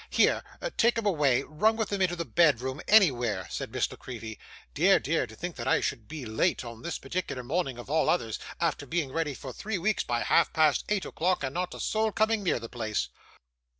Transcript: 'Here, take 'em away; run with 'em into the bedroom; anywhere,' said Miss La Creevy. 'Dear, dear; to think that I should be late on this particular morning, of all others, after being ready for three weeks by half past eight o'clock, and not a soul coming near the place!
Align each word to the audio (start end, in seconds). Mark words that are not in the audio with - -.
'Here, 0.09 0.43
take 0.77 0.97
'em 0.97 1.05
away; 1.05 1.43
run 1.43 1.75
with 1.75 1.93
'em 1.93 2.01
into 2.01 2.15
the 2.15 2.25
bedroom; 2.25 2.81
anywhere,' 2.87 3.45
said 3.51 3.71
Miss 3.71 3.91
La 3.91 3.97
Creevy. 3.97 4.39
'Dear, 4.73 4.97
dear; 4.97 5.27
to 5.27 5.35
think 5.35 5.57
that 5.57 5.67
I 5.67 5.79
should 5.79 6.07
be 6.07 6.25
late 6.25 6.65
on 6.65 6.81
this 6.81 6.97
particular 6.97 7.43
morning, 7.43 7.77
of 7.77 7.87
all 7.87 8.09
others, 8.09 8.39
after 8.59 8.87
being 8.87 9.11
ready 9.11 9.35
for 9.35 9.53
three 9.53 9.77
weeks 9.77 10.03
by 10.03 10.23
half 10.23 10.51
past 10.53 10.85
eight 10.89 11.05
o'clock, 11.05 11.43
and 11.43 11.53
not 11.53 11.75
a 11.75 11.79
soul 11.79 12.11
coming 12.11 12.41
near 12.41 12.57
the 12.59 12.67
place! 12.67 13.09